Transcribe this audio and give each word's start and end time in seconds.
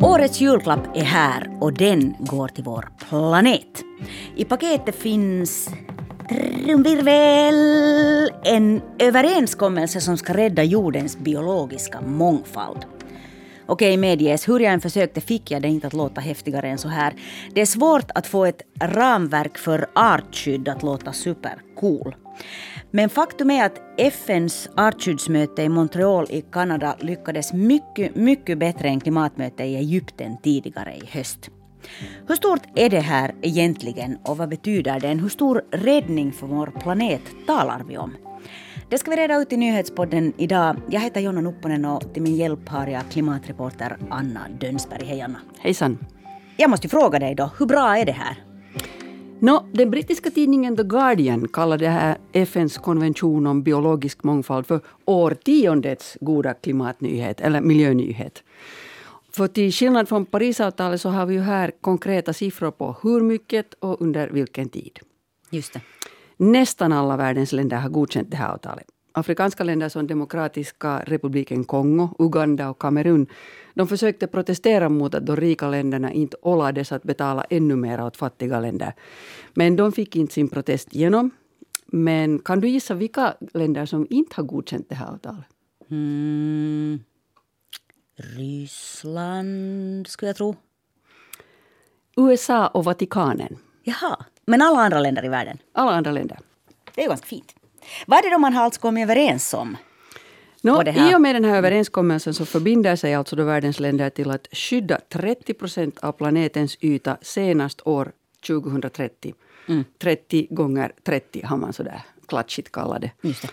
Årets 0.00 0.40
julklapp 0.40 0.96
är 0.96 1.04
här 1.04 1.50
och 1.60 1.72
den 1.72 2.14
går 2.18 2.48
till 2.48 2.64
vår 2.64 2.88
planet. 3.08 3.84
I 4.36 4.44
paketet 4.44 4.94
finns 4.94 5.70
trumvirvel, 6.64 8.30
en 8.44 8.80
överenskommelse 8.98 10.00
som 10.00 10.16
ska 10.18 10.32
rädda 10.32 10.62
jordens 10.62 11.18
biologiska 11.18 12.00
mångfald. 12.00 12.78
Okej, 13.70 13.96
medges, 13.96 14.48
hur 14.48 14.60
jag 14.60 14.72
än 14.72 14.80
försökte 14.80 15.20
fick 15.20 15.50
jag 15.50 15.62
det 15.62 15.68
inte 15.68 15.86
att 15.86 15.92
låta 15.92 16.20
häftigare 16.20 16.68
än 16.68 16.78
så 16.78 16.88
här. 16.88 17.14
Det 17.54 17.60
är 17.60 17.66
svårt 17.66 18.10
att 18.14 18.26
få 18.26 18.44
ett 18.44 18.62
ramverk 18.80 19.58
för 19.58 19.86
artskydd 19.94 20.68
att 20.68 20.82
låta 20.82 21.12
supercool. 21.12 22.16
Men 22.90 23.08
faktum 23.08 23.50
är 23.50 23.66
att 23.66 23.80
FNs 23.96 24.68
artskyddsmöte 24.76 25.62
i 25.62 25.68
Montreal 25.68 26.26
i 26.30 26.44
Kanada 26.52 26.96
lyckades 27.00 27.52
mycket, 27.52 28.16
mycket 28.16 28.58
bättre 28.58 28.88
än 28.88 29.00
klimatmötet 29.00 29.66
i 29.66 29.76
Egypten 29.76 30.36
tidigare 30.42 30.94
i 30.94 31.06
höst. 31.18 31.50
Hur 32.28 32.34
stort 32.34 32.62
är 32.74 32.90
det 32.90 33.00
här 33.00 33.34
egentligen 33.42 34.18
och 34.24 34.36
vad 34.36 34.48
betyder 34.48 35.00
det? 35.00 35.08
Hur 35.08 35.28
stor 35.28 35.62
räddning 35.70 36.32
för 36.32 36.46
vår 36.46 36.72
planet 36.80 37.22
talar 37.46 37.84
vi 37.88 37.98
om? 37.98 38.27
Det 38.90 38.98
ska 38.98 39.10
vi 39.10 39.16
reda 39.16 39.36
ut 39.36 39.52
i 39.52 39.56
nyhetspodden 39.56 40.32
idag. 40.36 40.76
Jag 40.90 41.00
heter 41.00 41.20
Jonna 41.20 41.40
Nupponen 41.40 41.84
och 41.84 42.14
till 42.14 42.22
min 42.22 42.36
hjälp 42.36 42.68
har 42.68 42.86
jag 42.86 43.02
klimatreporter 43.10 43.96
Anna 44.10 44.40
Dönsberg. 44.60 45.04
Hej 45.04 45.20
Anna. 45.20 45.38
Hejsan. 45.58 45.98
Jag 46.56 46.70
måste 46.70 46.88
fråga 46.88 47.18
dig 47.18 47.34
då, 47.34 47.50
hur 47.58 47.66
bra 47.66 47.96
är 47.96 48.06
det 48.06 48.12
här? 48.12 48.44
No, 49.40 49.68
den 49.72 49.90
brittiska 49.90 50.30
tidningen 50.30 50.76
The 50.76 50.82
Guardian 50.82 51.48
kallar 51.48 51.78
det 51.78 51.88
här 51.88 52.16
FNs 52.32 52.78
konvention 52.78 53.46
om 53.46 53.62
biologisk 53.62 54.24
mångfald 54.24 54.66
för 54.66 54.80
årtiondets 55.04 56.16
goda 56.20 56.54
klimatnyhet, 56.54 57.40
eller 57.40 57.60
miljönyhet. 57.60 58.42
För 59.32 59.48
till 59.48 59.72
skillnad 59.72 60.08
från 60.08 60.26
Parisavtalet 60.26 61.00
så 61.00 61.08
har 61.08 61.26
vi 61.26 61.34
ju 61.34 61.40
här 61.40 61.72
konkreta 61.80 62.32
siffror 62.32 62.70
på 62.70 62.96
hur 63.02 63.20
mycket 63.20 63.74
och 63.74 64.02
under 64.02 64.28
vilken 64.28 64.68
tid. 64.68 64.98
Just 65.50 65.72
det. 65.72 65.80
Nästan 66.40 66.92
alla 66.92 67.16
världens 67.16 67.52
länder 67.52 67.76
har 67.76 67.88
godkänt 67.88 68.30
det 68.30 68.36
här 68.36 68.52
avtalet. 68.52 68.86
Afrikanska 69.12 69.64
länder 69.64 69.88
som 69.88 70.06
Demokratiska 70.06 71.02
republiken 71.06 71.64
Kongo, 71.64 72.08
Uganda 72.18 72.70
och 72.70 72.78
Kamerun 72.78 73.26
de 73.74 73.88
försökte 73.88 74.26
protestera 74.26 74.88
mot 74.88 75.14
att 75.14 75.26
de 75.26 75.36
rika 75.36 75.68
länderna 75.68 76.12
inte 76.12 76.36
ålades 76.42 76.92
att 76.92 77.02
betala 77.02 77.44
ännu 77.50 77.76
mer 77.76 78.04
åt 78.04 78.16
fattiga 78.16 78.60
länder. 78.60 78.94
Men 79.54 79.76
de 79.76 79.92
fick 79.92 80.16
inte 80.16 80.34
sin 80.34 80.48
protest 80.48 80.94
igenom. 80.94 81.30
Men 81.86 82.38
kan 82.38 82.60
du 82.60 82.68
gissa 82.68 82.94
vilka 82.94 83.34
länder 83.54 83.86
som 83.86 84.06
inte 84.10 84.36
har 84.36 84.44
godkänt 84.44 84.86
det 84.88 84.94
här 84.94 85.12
avtalet? 85.12 85.46
Mm. 85.90 87.00
Ryssland, 88.16 90.06
skulle 90.06 90.28
jag 90.28 90.36
tro. 90.36 90.56
USA 92.16 92.66
och 92.66 92.84
Vatikanen. 92.84 93.58
Jaha, 93.82 94.24
men 94.48 94.62
alla 94.62 94.78
andra 94.78 95.00
länder 95.00 95.24
i 95.24 95.28
världen? 95.28 95.58
Alla 95.72 95.90
andra 95.90 96.10
länder. 96.10 96.38
Det 96.94 97.04
är 97.04 97.08
ganska 97.08 97.26
fint. 97.26 97.54
Vad 98.06 98.18
är 98.18 98.22
det 98.22 98.30
då 98.30 98.38
man 98.38 98.52
har 98.52 98.64
alltså 98.64 98.80
kommit 98.80 99.02
överens 99.02 99.54
om? 99.54 99.76
No, 100.62 100.82
I 100.88 101.14
och 101.14 101.20
med 101.20 101.34
den 101.34 101.44
här 101.44 101.56
överenskommelsen 101.56 102.34
så 102.34 102.46
förbinder 102.46 102.96
sig 102.96 103.14
alltså 103.14 103.36
då 103.36 103.44
världens 103.44 103.80
länder 103.80 104.10
till 104.10 104.30
att 104.30 104.48
skydda 104.52 105.00
30 105.08 105.54
procent 105.54 105.98
av 105.98 106.12
planetens 106.12 106.78
yta 106.80 107.16
senast 107.22 107.86
år 107.86 108.12
2030. 108.46 109.34
Mm. 109.68 109.84
30 109.98 110.46
gånger 110.50 110.92
30 111.04 111.42
har 111.46 111.56
man 111.56 111.72
sådär 111.72 112.02
klatschigt 112.26 112.72
kallat 112.72 113.00
det. 113.00 113.10
det. 113.22 113.50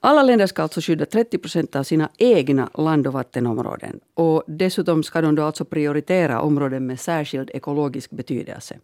Alla 0.00 0.22
länder 0.22 0.46
ska 0.46 0.62
alltså 0.62 0.80
skydda 0.80 1.06
30 1.06 1.38
procent 1.38 1.76
av 1.76 1.82
sina 1.82 2.08
egna 2.16 2.70
land 2.74 3.06
och 3.06 3.12
vattenområden. 3.12 4.00
Och 4.14 4.42
dessutom 4.46 5.02
ska 5.02 5.20
de 5.20 5.34
då 5.34 5.44
alltså 5.44 5.64
prioritera 5.64 6.40
områden 6.40 6.86
med 6.86 7.00
särskild 7.00 7.50
ekologisk 7.54 8.10
betydelse. 8.10 8.78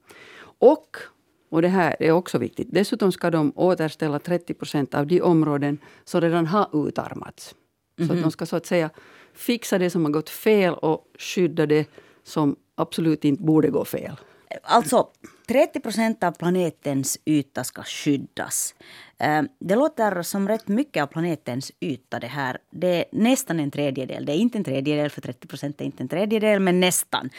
Och, 0.58 0.96
och 1.50 1.62
det 1.62 1.68
här 1.68 1.96
är 2.00 2.10
också 2.10 2.38
viktigt, 2.38 2.68
dessutom 2.70 3.12
ska 3.12 3.30
de 3.30 3.52
återställa 3.56 4.18
30 4.18 4.54
procent 4.54 4.94
av 4.94 5.06
de 5.06 5.20
områden 5.20 5.78
som 6.04 6.20
redan 6.20 6.46
har 6.46 6.88
utarmats. 6.88 7.54
Mm 7.98 8.04
-hmm. 8.04 8.08
Så 8.08 8.14
mhm. 8.14 8.22
de 8.22 8.30
ska 8.30 8.46
så 8.46 8.56
att 8.56 8.66
säga 8.66 8.90
fixa 9.34 9.78
det 9.78 9.90
som 9.90 10.04
har 10.04 10.12
gått 10.12 10.30
fel 10.30 10.74
och 10.74 11.04
skydda 11.18 11.66
det 11.66 11.88
som 12.22 12.56
absolut 12.74 13.24
inte 13.24 13.42
borde 13.42 13.70
gå 13.70 13.84
fel. 13.84 14.16
Alltså, 14.62 15.08
30 15.48 15.80
procent 15.80 16.24
av 16.24 16.32
planetens 16.32 17.18
yta 17.24 17.64
ska 17.64 17.82
skyddas. 17.82 18.74
Eh, 19.18 19.42
det 19.60 19.74
låter 19.74 20.22
som 20.22 20.48
rätt 20.48 20.68
mycket 20.68 21.02
av 21.02 21.06
planetens 21.06 21.72
yta 21.80 22.20
det 22.20 22.26
här. 22.26 22.58
Det 22.70 22.88
är 22.88 23.04
nästan 23.12 23.60
en 23.60 23.70
tredjedel. 23.70 24.24
Det 24.24 24.32
är 24.32 24.36
inte 24.36 24.58
en 24.58 24.64
tredjedel, 24.64 25.10
för 25.10 25.20
30 25.20 25.48
procent 25.48 25.80
är 25.80 25.84
inte 25.84 26.02
en 26.02 26.08
tredjedel, 26.08 26.60
men 26.60 26.80
nästan. 26.80 27.30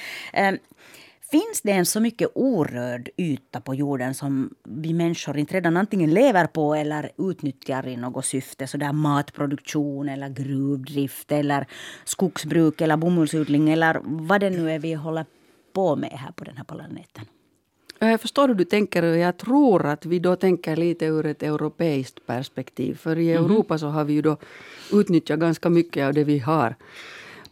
Finns 1.36 1.62
det 1.62 1.72
en 1.72 1.86
så 1.86 2.00
mycket 2.00 2.30
orörd 2.36 3.10
yta 3.18 3.62
på 3.62 3.76
jorden 3.76 4.14
som 4.14 4.50
vi 4.64 4.94
människor 4.94 5.38
inte 5.38 5.54
redan 5.54 5.78
antingen 5.78 6.14
lever 6.14 6.48
på 6.48 6.76
eller 6.76 7.12
utnyttjar 7.18 7.88
i 7.88 7.98
något 7.98 8.26
syfte? 8.26 8.68
Sådär 8.68 8.94
matproduktion 8.94 10.10
eller 10.10 10.30
gruvdrift 10.30 11.32
eller 11.32 11.68
skogsbruk 12.06 12.82
eller 12.82 12.98
bomullsodling 12.98 13.70
eller 13.70 14.02
vad 14.04 14.42
det 14.42 14.50
nu 14.50 14.72
är 14.72 14.80
vi 14.80 14.94
håller 14.94 15.26
på 15.74 15.96
med 15.96 16.12
här 16.12 16.32
på 16.32 16.44
den 16.44 16.58
här 16.58 16.64
planeten. 16.64 17.26
Jag 18.00 18.22
förstår 18.22 18.48
hur 18.48 18.56
du 18.56 18.66
tänker 18.66 19.04
och 19.04 19.18
jag 19.18 19.38
tror 19.38 19.86
att 19.86 20.06
vi 20.06 20.20
då 20.20 20.36
tänker 20.36 20.76
lite 20.76 21.06
ur 21.06 21.26
ett 21.26 21.44
europeiskt 21.44 22.26
perspektiv. 22.26 22.96
För 22.96 23.18
i 23.18 23.28
-hmm. 23.28 23.46
Europa 23.46 23.78
så 23.78 23.88
har 23.88 24.04
vi 24.04 24.14
ju 24.14 24.22
då 24.22 24.38
utnyttjat 24.94 25.40
ganska 25.40 25.70
mycket 25.70 26.08
av 26.08 26.14
det 26.14 26.24
vi 26.24 26.40
har. 26.40 26.76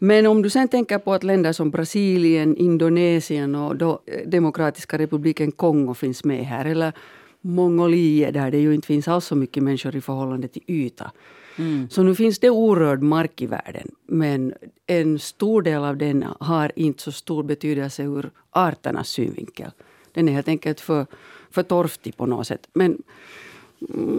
Men 0.03 0.25
om 0.25 0.41
du 0.41 0.49
sen 0.49 0.67
tänker 0.67 0.97
på 0.97 1.13
att 1.13 1.23
länder 1.23 1.53
som 1.53 1.71
Brasilien, 1.71 2.57
Indonesien 2.57 3.55
och 3.55 3.75
då 3.75 3.99
eh, 4.05 4.27
Demokratiska 4.27 4.97
republiken 4.97 5.51
Kongo 5.51 5.93
finns 5.93 6.23
med 6.23 6.45
här. 6.45 6.65
Eller 6.65 6.93
Mongoliet 7.41 8.33
där 8.33 8.51
det 8.51 8.57
ju 8.57 8.73
inte 8.73 8.87
finns 8.87 9.07
alls 9.07 9.25
så 9.25 9.35
mycket 9.35 9.63
människor 9.63 9.95
i 9.95 10.01
förhållande 10.01 10.47
till 10.47 10.61
yta. 10.67 11.11
Mm. 11.57 11.89
Så 11.89 12.03
nu 12.03 12.15
finns 12.15 12.39
det 12.39 12.49
orörd 12.49 13.01
mark 13.01 13.41
i 13.41 13.45
världen. 13.45 13.91
Men 14.07 14.53
en 14.87 15.19
stor 15.19 15.61
del 15.61 15.83
av 15.83 15.97
den 15.97 16.25
har 16.39 16.71
inte 16.75 17.03
så 17.03 17.11
stor 17.11 17.43
betydelse 17.43 18.03
ur 18.03 18.31
arternas 18.51 19.09
synvinkel. 19.09 19.71
Den 20.13 20.29
är 20.29 20.33
helt 20.33 20.47
enkelt 20.47 20.79
för, 20.79 21.05
för 21.51 21.63
torftig 21.63 22.17
på 22.17 22.25
något 22.25 22.47
sätt. 22.47 22.67
Men 22.73 22.97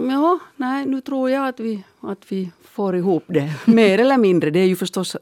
ja, 0.09 0.39
nej, 0.55 0.85
nu 0.85 1.01
tror 1.01 1.29
jag 1.29 1.47
att 1.47 1.59
vi, 1.59 1.83
att 2.01 2.31
vi 2.31 2.51
får 2.61 2.95
ihop 2.95 3.23
det. 3.27 3.53
Mer 3.65 3.99
eller 3.99 4.17
mindre. 4.17 4.49
Det 4.49 4.59
är 4.59 4.67
ju 4.67 4.75
förstås 4.75 5.17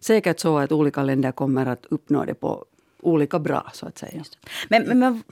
säkert 0.00 0.40
så 0.40 0.58
att 0.58 0.72
olika 0.72 1.02
länder 1.02 1.32
kommer 1.32 1.66
att 1.66 1.86
uppnå 1.90 2.24
det 2.24 2.34
på 2.34 2.64
olika 3.02 3.38
bra, 3.38 3.70
så 3.74 3.86
att 3.86 3.98
säga. 3.98 4.24
Men, 4.68 4.82
men, 4.82 4.98
men 4.98 5.22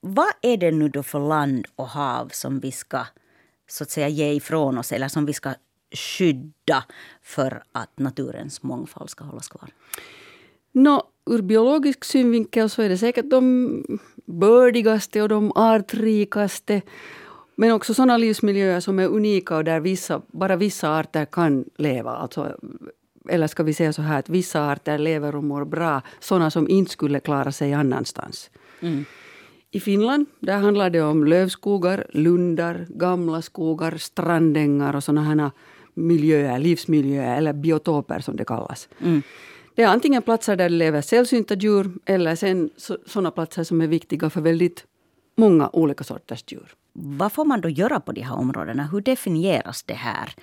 vad 0.00 0.32
är 0.42 0.56
det 0.56 0.70
nu 0.70 0.88
då 0.88 1.02
för 1.02 1.28
land 1.28 1.66
och 1.76 1.88
hav 1.88 2.28
som 2.32 2.60
vi 2.60 2.72
ska 2.72 3.06
så 3.68 3.84
att 3.84 3.90
säga 3.90 4.08
ge 4.08 4.32
ifrån 4.32 4.78
oss 4.78 4.92
eller 4.92 5.08
som 5.08 5.26
vi 5.26 5.32
ska 5.32 5.54
skydda 5.90 6.84
för 7.22 7.62
att 7.72 7.98
naturens 7.98 8.62
mångfald 8.62 9.10
ska 9.10 9.24
hållas 9.24 9.48
kvar? 9.48 9.68
No, 10.72 11.02
ur 11.30 11.42
biologisk 11.42 12.04
synvinkel 12.04 12.70
så 12.70 12.82
är 12.82 12.88
det 12.88 12.98
säkert 12.98 13.30
de 13.30 13.98
bördigaste 14.26 15.22
och 15.22 15.28
de 15.28 15.52
artrikaste. 15.54 16.82
Men 17.56 17.72
också 17.72 17.94
sådana 17.94 18.16
livsmiljöer 18.16 18.80
som 18.80 18.98
är 18.98 19.06
unika 19.06 19.56
och 19.56 19.64
där 19.64 19.80
vissa, 19.80 20.22
bara 20.32 20.56
vissa 20.56 20.98
arter 20.98 21.24
kan 21.24 21.64
leva. 21.78 22.10
Alltså, 22.10 22.56
eller 23.28 23.46
ska 23.46 23.62
vi 23.62 23.74
säga 23.74 23.92
så 23.92 24.02
här 24.02 24.18
att 24.18 24.28
vissa 24.28 24.70
arter 24.70 24.98
lever 24.98 25.36
och 25.36 25.44
mår 25.44 25.64
bra. 25.64 26.02
Sådana 26.20 26.50
som 26.50 26.68
inte 26.68 26.90
skulle 26.90 27.20
klara 27.20 27.52
sig 27.52 27.72
annanstans. 27.72 28.50
Mm. 28.80 29.04
I 29.70 29.80
Finland 29.80 30.26
där 30.40 30.58
handlar 30.58 30.90
det 30.90 31.02
om 31.02 31.24
lövskogar, 31.24 32.06
lundar, 32.10 32.86
gamla 32.88 33.42
skogar, 33.42 33.96
strandängar 33.96 34.96
och 34.96 35.04
sådana 35.04 35.22
här 35.22 35.50
miljöer, 35.94 36.58
livsmiljöer 36.58 37.36
eller 37.36 37.52
biotoper 37.52 38.20
som 38.20 38.36
det 38.36 38.44
kallas. 38.44 38.88
Mm. 39.00 39.22
Det 39.74 39.82
är 39.82 39.88
antingen 39.88 40.22
platser 40.22 40.56
där 40.56 40.68
det 40.68 40.76
lever 40.76 41.00
sällsynta 41.00 41.54
djur 41.54 41.90
eller 42.04 42.34
sen 42.36 42.70
sådana 43.06 43.30
platser 43.30 43.64
som 43.64 43.80
är 43.80 43.86
viktiga 43.86 44.30
för 44.30 44.40
väldigt 44.40 44.84
många 45.36 45.70
olika 45.72 46.04
sorters 46.04 46.44
djur. 46.46 46.74
Vad 46.98 47.32
får 47.32 47.44
man 47.44 47.60
då 47.60 47.68
göra 47.68 48.00
på 48.00 48.12
de 48.12 48.20
här 48.20 48.36
områdena? 48.36 48.84
Hur 48.92 49.00
definieras 49.00 49.82
det 49.82 49.94
här? 49.94 50.34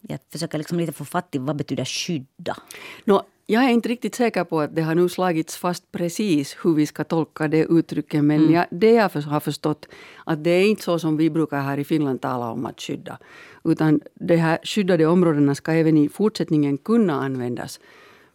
Jag 0.00 0.18
försöker 0.32 0.58
liksom 0.58 0.78
lite 0.78 0.92
få 0.92 1.04
fatt 1.04 1.34
i 1.34 1.38
vad 1.38 1.56
betyder 1.56 1.84
skydda? 1.84 2.56
No, 3.04 3.22
jag 3.46 3.64
är 3.64 3.68
inte 3.68 3.88
riktigt 3.88 4.14
säker 4.14 4.44
på 4.44 4.60
att 4.60 4.74
det 4.74 4.82
har 4.82 4.94
nu 4.94 5.08
slagits 5.08 5.56
fast 5.56 5.92
precis 5.92 6.56
hur 6.62 6.74
vi 6.74 6.86
ska 6.86 7.04
tolka 7.04 7.48
det 7.48 7.64
uttrycket. 7.64 8.24
Men 8.24 8.40
mm. 8.40 8.54
jag, 8.54 8.66
det 8.70 8.90
jag 8.90 9.10
har 9.10 9.40
förstått 9.40 9.86
att 10.26 10.44
det 10.44 10.50
är 10.50 10.64
inte 10.64 10.82
så 10.82 10.98
som 10.98 11.16
vi 11.16 11.30
brukar 11.30 11.60
här 11.60 11.78
i 11.78 11.84
Finland 11.84 12.20
tala 12.20 12.50
om 12.50 12.66
att 12.66 12.80
skydda. 12.80 13.18
Utan 13.64 14.00
de 14.14 14.36
här 14.36 14.58
skyddade 14.62 15.06
områdena 15.06 15.54
ska 15.54 15.72
även 15.72 15.96
i 15.96 16.08
fortsättningen 16.08 16.78
kunna 16.78 17.14
användas 17.14 17.80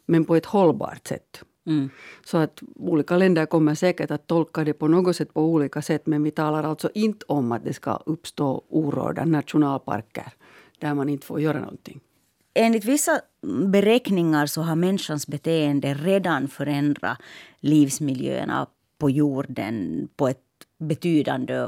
men 0.05 0.25
på 0.25 0.35
ett 0.35 0.45
hållbart 0.45 1.07
sätt. 1.07 1.43
Mm. 1.67 1.89
Så 2.25 2.37
att 2.37 2.61
olika 2.75 3.17
länder 3.17 3.45
kommer 3.45 3.75
säkert 3.75 4.11
att 4.11 4.27
tolka 4.27 4.63
det 4.63 4.73
på 4.73 4.87
något 4.87 5.15
sätt 5.15 5.33
på 5.33 5.41
olika 5.41 5.81
sätt 5.81 6.05
men 6.05 6.23
vi 6.23 6.31
talar 6.31 6.63
alltså 6.63 6.89
inte 6.93 7.25
om 7.27 7.51
att 7.51 7.63
det 7.63 7.73
ska 7.73 7.95
uppstå 8.05 8.63
orörda 8.69 9.25
nationalparker 9.25 10.33
där 10.79 10.93
man 10.93 11.09
inte 11.09 11.25
får 11.25 11.41
göra 11.41 11.59
någonting. 11.59 11.99
enligt 12.53 12.85
vissa 12.85 13.21
beräkningar 13.67 14.45
så 14.45 14.61
har 14.61 14.75
människans 14.75 15.27
beteende 15.27 15.93
redan 15.93 16.47
förändrat 16.47 17.17
livsmiljöerna 17.59 18.67
på 18.97 19.09
jorden 19.09 20.07
på 20.15 20.27
ett 20.27 20.43
betydande 20.79 21.67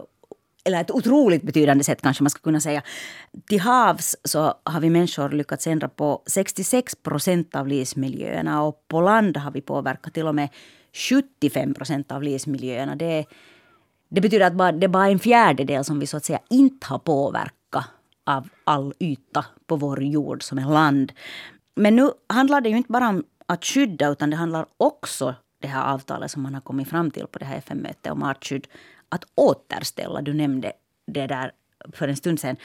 eller 0.63 0.81
ett 0.81 0.91
otroligt 0.91 1.43
betydande 1.43 1.83
sätt 1.83 2.01
kanske 2.01 2.23
man 2.23 2.29
ska 2.29 2.41
kunna 2.41 2.59
säga. 2.59 2.81
Till 3.47 3.59
havs 3.59 4.15
så 4.23 4.53
har 4.63 4.79
vi 4.79 4.89
människor 4.89 5.29
lyckats 5.29 5.67
ändra 5.67 5.89
på 5.89 6.23
66 6.25 6.95
procent 6.95 7.55
av 7.55 7.67
livsmiljöerna 7.67 8.63
och 8.63 8.85
på 8.87 9.01
land 9.01 9.37
har 9.37 9.51
vi 9.51 9.61
påverkat 9.61 10.13
till 10.13 10.27
och 10.27 10.35
med 10.35 10.49
75 10.93 11.73
procent 11.73 12.11
av 12.11 12.23
livsmiljöerna. 12.23 12.95
Det, 12.95 13.25
det 14.09 14.21
betyder 14.21 14.45
att 14.45 14.53
bara, 14.53 14.71
det 14.71 14.85
är 14.85 14.87
bara 14.87 15.07
en 15.07 15.19
fjärdedel 15.19 15.83
som 15.83 15.99
vi 15.99 16.07
så 16.07 16.17
att 16.17 16.25
säga 16.25 16.39
inte 16.49 16.87
har 16.87 16.99
påverkat 16.99 17.85
av 18.25 18.49
all 18.63 18.93
yta 18.99 19.45
på 19.67 19.75
vår 19.75 20.03
jord 20.03 20.43
som 20.43 20.57
är 20.57 20.65
land. 20.65 21.11
Men 21.75 21.95
nu 21.95 22.09
handlar 22.29 22.61
det 22.61 22.69
ju 22.69 22.77
inte 22.77 22.91
bara 22.91 23.09
om 23.09 23.23
att 23.45 23.65
skydda 23.65 24.09
utan 24.09 24.29
det 24.29 24.35
handlar 24.35 24.65
också 24.77 25.35
det 25.61 25.67
här 25.67 25.93
avtalet 25.93 26.31
som 26.31 26.43
man 26.43 26.53
har 26.53 26.61
kommit 26.61 26.89
fram 26.89 27.11
till 27.11 27.27
på 27.27 27.39
det 27.39 27.45
här 27.45 27.57
FN-mötet 27.57 28.11
om 28.11 28.23
artskydd 28.23 28.67
återställa. 29.35 30.21
Du 30.21 30.33
nämnde 30.33 30.71
det 31.07 31.27
där 31.27 31.51
för 31.93 32.07
en 32.07 32.17
stund 32.17 32.39
sedan. 32.39 32.55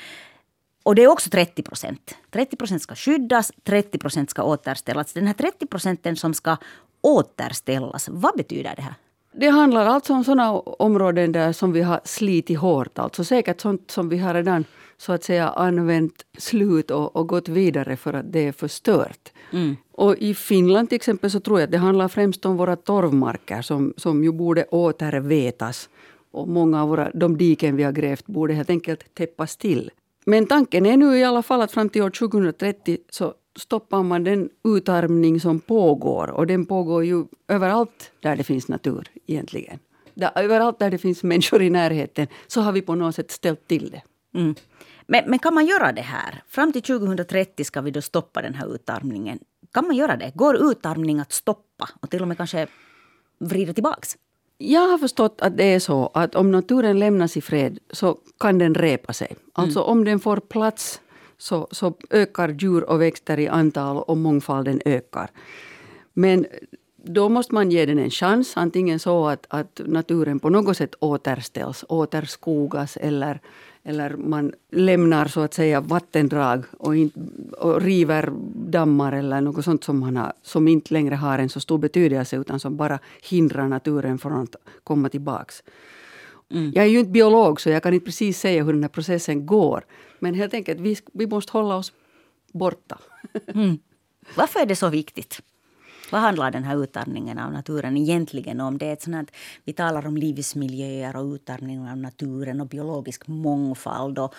Och 0.83 0.95
det 0.95 1.03
är 1.03 1.09
också 1.09 1.31
30 1.31 1.63
procent. 1.63 2.15
30 2.31 2.57
procent 2.57 2.83
ska 2.83 2.95
skyddas, 2.95 3.53
30 3.63 3.99
procent 3.99 4.31
ska 4.31 4.43
återställas. 4.43 5.13
Den 5.13 5.27
här 5.27 5.35
30 5.35 5.67
procenten 5.67 6.17
som 6.17 6.35
ska 6.35 6.57
återställas, 7.01 8.09
vad 8.09 8.37
betyder 8.37 8.75
det 8.77 8.83
här? 8.83 8.95
Det 9.37 9.49
handlar 9.49 9.87
alltså 9.87 10.13
om 10.13 10.25
sådana 10.25 10.53
områden 10.53 11.33
där 11.33 11.53
som 11.53 11.73
vi 11.73 11.83
har 11.83 12.01
slitit 12.05 12.59
hårt. 12.59 12.99
Alltså 12.99 13.25
säkert 13.25 13.61
sånt 13.61 13.91
som 13.91 14.09
vi 14.09 14.19
har 14.19 14.35
redan 14.35 14.65
så 14.97 15.13
att 15.13 15.25
säga 15.25 15.49
använt 15.49 16.25
slut 16.39 16.91
och, 16.91 17.17
och 17.17 17.29
gått 17.29 17.49
vidare 17.49 17.97
för 17.97 18.13
att 18.13 18.33
det 18.33 18.47
är 18.47 18.53
förstört. 18.53 19.33
Mm. 19.53 19.77
Och 19.93 20.17
I 20.17 20.35
Finland 20.35 20.89
till 20.89 20.97
exempel 20.97 21.31
så 21.31 21.41
tror 21.41 21.61
jag 21.61 21.67
att 21.67 21.73
det 21.73 21.79
handlar 21.79 22.09
främst 22.09 22.47
om 22.47 22.57
våra 22.57 22.77
torvmarker 22.77 23.63
som, 23.63 23.95
som 23.97 24.25
ju 24.25 24.33
borde 24.33 24.65
återvetas. 24.65 25.89
Och 26.35 26.49
många 26.49 26.83
av 26.83 26.89
våra, 26.89 27.11
de 27.15 27.37
diken 27.37 27.77
vi 27.77 27.83
har 27.83 27.93
grävt 27.93 28.27
borde 28.27 28.55
helt 28.55 28.71
enkelt 28.71 29.15
täppas 29.15 29.57
till. 29.57 29.91
Men 30.27 30.47
tanken 30.47 30.87
är 30.87 30.97
nu 30.97 31.19
i 31.19 31.25
alla 31.25 31.43
fall 31.43 31.63
att 31.63 31.73
fram 31.73 31.89
till 31.89 32.03
år 32.03 32.11
2030 32.11 32.99
så 33.11 33.35
stoppar 33.59 34.03
man 34.03 34.25
den 34.25 34.51
utarmning 34.65 35.41
som 35.41 35.61
pågår. 35.61 36.31
Och 36.31 36.47
den 36.47 36.67
pågår 36.67 37.05
ju 37.05 37.25
överallt 37.49 38.13
där 38.21 38.37
det 38.37 38.45
finns 38.45 38.69
natur 38.69 39.09
egentligen. 39.27 39.79
Där, 40.15 40.31
överallt 40.35 40.79
där 40.79 40.91
det 40.91 40.99
finns 40.99 41.23
människor 41.23 41.63
i 41.63 41.71
närheten 41.71 42.27
så 42.47 42.61
har 42.61 42.73
vi 42.73 42.83
på 42.83 42.95
något 42.95 43.15
sätt 43.15 43.31
ställt 43.31 43.69
till 43.69 43.91
det. 43.91 44.03
Mm. 44.39 44.55
Men, 45.07 45.25
men, 45.27 45.39
kan 45.39 45.55
man 45.55 45.67
göra 45.67 45.93
det 45.93 46.03
här? 46.03 46.43
Fram 46.49 46.73
till 46.73 46.83
2030 46.83 47.65
ska 47.65 47.81
vi 47.81 47.91
då 47.91 48.03
stoppa 48.03 48.43
den 48.43 48.55
här 48.55 48.75
utarmningen. 48.75 49.39
Kan 49.73 49.87
man 49.87 49.97
göra 49.97 50.17
det? 50.17 50.33
Går 50.35 50.71
utarmning 50.71 51.21
att 51.21 51.33
stoppa 51.33 51.89
och 52.01 52.11
till 52.11 52.23
och 52.23 52.29
med 52.29 52.37
kanske 52.37 52.67
vrida 53.39 53.73
tillbaks? 53.73 54.17
Jag 54.59 54.89
har 54.89 54.99
förstått 54.99 55.41
att 55.41 55.57
det 55.57 55.65
är 55.65 55.79
så 55.79 56.11
att 56.15 56.35
om 56.35 56.51
naturen 56.51 56.99
lämnas 56.99 57.37
i 57.37 57.41
fred 57.41 57.79
så 57.91 58.19
kan 58.41 58.59
den 58.59 58.75
repa 58.75 59.13
sig. 59.13 59.37
Alltså 59.53 59.81
mm. 59.81 59.91
om 59.91 60.05
den 60.05 60.21
får 60.21 60.37
plats 60.37 61.01
så, 61.39 61.69
så 61.71 61.95
ökar 62.11 62.49
djur 62.49 62.91
och 62.91 63.01
växter 63.01 63.39
i 63.39 63.49
antal 63.49 63.97
och 63.97 64.17
mångfalden 64.17 64.81
ökar. 64.85 65.31
Men 66.13 66.47
då 67.05 67.29
måste 67.29 67.55
man 67.55 67.71
ge 67.71 67.87
den 67.87 67.99
en 67.99 68.11
chans. 68.11 68.57
Antingen 68.57 68.99
så 68.99 69.29
att, 69.29 69.47
att 69.49 69.81
naturen 69.87 70.41
på 70.41 70.51
något 70.51 70.77
sätt 70.77 70.95
återställs, 71.01 71.85
återskogas 71.89 72.97
eller, 72.97 73.41
eller 73.85 74.17
man 74.17 74.53
lämnar 74.71 75.27
så 75.27 75.41
att 75.41 75.55
säga 75.55 75.81
vattendrag 75.81 76.65
och, 76.79 76.97
in, 76.97 77.11
och 77.59 77.83
river 77.83 78.33
dammar 78.75 79.13
eller 79.13 79.41
något 79.41 79.65
sånt 79.65 79.85
som, 79.85 80.01
man 80.01 80.17
har, 80.17 80.33
som 80.43 80.69
inte 80.69 80.95
längre 80.95 81.15
har 81.15 81.39
en 81.39 81.49
så 81.49 81.61
stor 81.61 81.79
betydelse 81.79 82.37
utan 82.37 82.61
som 82.61 82.77
bara 82.77 82.99
hindrar 83.23 83.69
naturen 83.69 84.19
från 84.19 84.33
att 84.33 84.57
komma 84.85 85.09
tillbaks. 85.09 85.63
Mm. 86.51 86.73
Jag 86.75 86.85
är 86.85 86.89
ju 86.89 86.99
inte 86.99 87.11
biolog 87.11 87.61
så 87.61 87.71
jag 87.71 87.83
kan 87.83 87.95
inte 87.95 88.05
precis 88.05 88.41
säga 88.41 88.65
hur 88.65 88.73
den 88.73 88.83
här 88.83 88.89
processen 88.89 89.47
går. 89.47 89.85
Men 90.19 90.35
helt 90.35 90.55
enkelt, 90.55 90.81
vi, 90.81 90.97
vi 91.13 91.27
måste 91.27 91.53
hålla 91.53 91.77
oss 91.77 91.93
borta. 92.53 92.99
Mm. 93.55 93.79
Varför 94.37 94.61
är 94.61 94.67
det 94.67 94.77
så 94.77 94.89
viktigt? 94.89 95.43
Vad 96.11 96.21
handlar 96.21 96.51
den 96.51 96.65
här 96.65 96.83
utarmningen 96.83 97.39
av 97.39 97.53
naturen 97.53 97.97
egentligen 97.97 98.61
om? 98.61 98.79
Det 98.79 98.87
är 98.87 98.93
ett 98.93 99.03
sånt 99.03 99.31
vi 99.65 99.73
talar 99.73 100.07
om 100.07 100.17
livsmiljöer 100.17 101.17
och 101.17 101.25
utarmning 101.25 101.89
av 101.89 101.97
naturen 101.97 102.61
och 102.61 102.67
biologisk 102.67 103.27
mångfald. 103.27 104.19
Och 104.19 104.35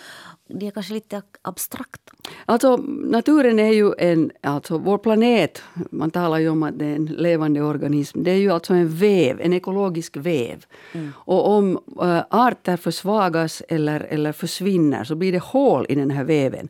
det 0.48 0.66
är 0.66 0.70
kanske 0.70 0.94
lite 0.94 1.22
abstrakt. 1.42 2.00
Alltså, 2.44 2.76
naturen 3.04 3.58
är 3.58 3.72
ju 3.72 3.92
en... 3.98 4.30
Alltså, 4.40 4.78
vår 4.78 4.98
planet, 4.98 5.62
man 5.90 6.10
talar 6.10 6.38
ju 6.38 6.48
om 6.48 6.62
att 6.62 6.78
det 6.78 6.84
är 6.86 6.96
en 6.96 7.06
levande 7.06 7.62
organism. 7.62 8.22
Det 8.22 8.30
är 8.30 8.38
ju 8.38 8.50
alltså 8.50 8.74
en 8.74 8.88
väv, 8.88 9.40
en 9.40 9.52
ekologisk 9.52 10.16
väv. 10.16 10.64
Mm. 10.92 11.12
Och 11.16 11.48
om 11.48 11.78
äh, 12.00 12.22
arter 12.30 12.76
försvagas 12.76 13.62
eller, 13.68 14.00
eller 14.00 14.32
försvinner 14.32 15.04
så 15.04 15.14
blir 15.14 15.32
det 15.32 15.42
hål 15.42 15.86
i 15.88 15.94
den 15.94 16.10
här 16.10 16.24
väven. 16.24 16.68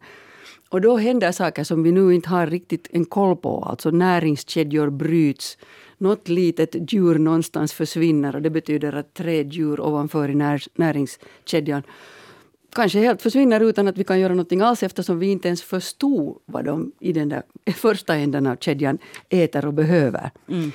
Och 0.68 0.80
då 0.80 0.96
händer 0.96 1.32
saker 1.32 1.64
som 1.64 1.82
vi 1.82 1.92
nu 1.92 2.14
inte 2.14 2.28
har 2.28 2.46
riktigt 2.46 2.88
en 2.90 3.04
koll 3.04 3.36
på. 3.36 3.62
Alltså 3.62 3.90
näringskedjor 3.90 4.90
bryts. 4.90 5.58
Något 5.98 6.28
litet 6.28 6.92
djur 6.92 7.18
någonstans 7.18 7.72
försvinner 7.72 8.36
och 8.36 8.42
det 8.42 8.50
betyder 8.50 8.92
att 8.92 9.14
tre 9.14 9.42
djur 9.42 9.80
ovanför 9.80 10.28
i 10.28 10.34
när, 10.34 10.62
näringskedjan 10.74 11.82
kanske 12.76 12.98
helt 12.98 13.22
försvinner 13.22 13.60
utan 13.60 13.88
att 13.88 13.98
vi 13.98 14.04
kan 14.04 14.20
göra 14.20 14.32
någonting 14.32 14.60
alls 14.60 14.82
eftersom 14.82 15.18
vi 15.18 15.26
inte 15.26 15.48
ens 15.48 15.62
förstod 15.62 16.38
vad 16.46 16.64
de 16.64 16.92
i 17.00 17.12
den 17.12 17.28
där 17.28 17.42
första 17.74 18.14
änden 18.14 18.46
av 18.46 18.56
kedjan 18.56 18.98
äter 19.28 19.66
och 19.66 19.74
behöver. 19.74 20.30
Mm. 20.48 20.72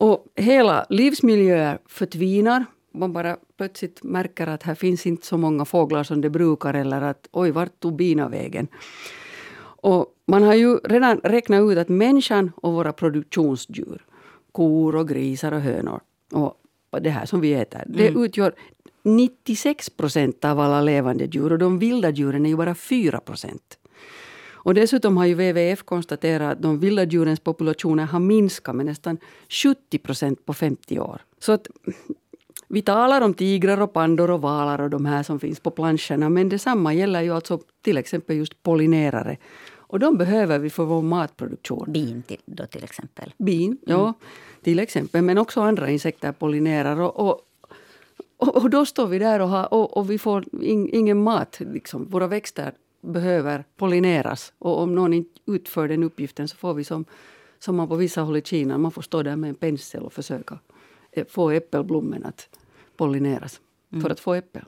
Och 0.00 0.24
hela 0.36 0.86
livsmiljöer 0.88 1.78
förtvinar 1.86 2.64
man 2.92 3.12
bara 3.12 3.36
plötsligt 3.56 4.02
märker 4.02 4.46
att 4.46 4.62
här 4.62 4.74
finns 4.74 5.06
inte 5.06 5.26
så 5.26 5.36
många 5.36 5.64
fåglar 5.64 6.02
som 6.02 6.20
det 6.20 6.30
brukar 6.30 6.74
eller 6.74 7.02
att 7.02 7.28
oj, 7.32 7.50
vart 7.50 7.80
tog 7.80 7.96
bina 7.96 8.28
vägen? 8.28 8.68
Och 9.80 10.06
man 10.26 10.42
har 10.42 10.54
ju 10.54 10.76
redan 10.76 11.20
räknat 11.24 11.70
ut 11.70 11.78
att 11.78 11.88
människan 11.88 12.52
och 12.56 12.72
våra 12.72 12.92
produktionsdjur, 12.92 14.04
kor 14.52 14.96
och 14.96 15.08
grisar 15.08 15.52
och 15.52 15.60
hönor 15.60 16.00
och 16.32 16.54
det 17.00 17.10
här 17.10 17.26
som 17.26 17.40
vi 17.40 17.54
äter, 17.54 17.84
det 17.86 18.08
mm. 18.08 18.24
utgör 18.24 18.54
96 19.02 19.90
procent 19.90 20.44
av 20.44 20.60
alla 20.60 20.80
levande 20.80 21.24
djur 21.24 21.52
och 21.52 21.58
de 21.58 21.78
vilda 21.78 22.10
djuren 22.10 22.46
är 22.46 22.50
ju 22.50 22.56
bara 22.56 22.74
4 22.74 23.20
procent. 23.20 23.78
Och 24.68 24.74
dessutom 24.74 25.16
har 25.16 25.26
ju 25.26 25.34
WWF 25.34 25.82
konstaterat 25.82 26.52
att 26.52 26.62
de 26.62 26.78
vilda 26.78 27.04
djurens 27.04 27.40
populationer 27.40 28.04
har 28.04 28.20
minskat 28.20 28.76
med 28.76 28.86
nästan 28.86 29.18
70 29.48 29.98
procent 29.98 30.46
på 30.46 30.54
50 30.54 30.98
år. 30.98 31.20
Så 31.38 31.52
att 31.52 31.66
vi 32.68 32.82
talar 32.82 33.20
om 33.20 33.34
tigrar 33.34 33.80
och 33.80 33.92
pandor 33.92 34.30
och 34.30 34.40
valar 34.40 34.80
och 34.80 34.90
de 34.90 35.06
här 35.06 35.22
som 35.22 35.40
finns 35.40 35.60
på 35.60 35.70
planscherna 35.70 36.28
men 36.28 36.48
detsamma 36.48 36.94
gäller 36.94 37.22
ju 37.22 37.34
alltså 37.34 37.60
till 37.82 37.98
exempel 37.98 38.36
just 38.36 38.62
pollinerare. 38.62 39.36
Och 39.88 39.98
de 39.98 40.16
behöver 40.16 40.58
vi 40.58 40.70
för 40.70 40.84
vår 40.84 41.02
matproduktion. 41.02 41.92
Bin 41.92 42.22
till, 42.22 42.40
då 42.44 42.66
till 42.66 42.84
exempel? 42.84 43.34
Bin, 43.38 43.66
mm. 43.66 43.78
ja. 43.84 44.14
Till 44.62 44.78
exempel. 44.78 45.22
Men 45.22 45.38
också 45.38 45.60
andra 45.60 45.90
insekter 45.90 46.32
pollinerar. 46.32 47.00
Och, 47.00 47.20
och, 47.20 47.40
och, 48.36 48.70
då 48.70 48.86
står 48.86 49.06
vi 49.06 49.18
där 49.18 49.40
och, 49.40 49.48
har, 49.48 49.74
och, 49.74 49.96
och 49.96 50.10
vi 50.10 50.18
får 50.18 50.44
in, 50.62 50.88
ingen 50.92 51.22
mat. 51.22 51.60
Liksom. 51.60 52.04
Våra 52.04 52.26
växter 52.26 52.72
behöver 53.00 53.64
pollineras. 53.76 54.52
Och 54.58 54.78
om 54.78 54.94
någon 54.94 55.14
inte 55.14 55.40
utför 55.46 55.88
den 55.88 56.02
uppgiften 56.02 56.48
så 56.48 56.56
får 56.56 56.74
vi 56.74 56.84
som, 56.84 57.04
som 57.58 57.76
man 57.76 57.88
på 57.88 57.96
vissa 57.96 58.20
håll 58.20 58.36
i 58.36 58.42
Kina, 58.42 58.78
man 58.78 58.90
får 58.90 59.02
stå 59.02 59.22
där 59.22 59.36
med 59.36 59.48
en 59.48 59.54
pensel 59.54 60.02
och 60.02 60.12
försöka 60.12 60.58
få 61.28 61.50
äppelblommen 61.50 62.24
att 62.24 62.48
pollineras 62.98 63.60
mm. 63.92 64.02
för 64.02 64.10
att 64.10 64.20
få 64.20 64.34
äppel. 64.34 64.64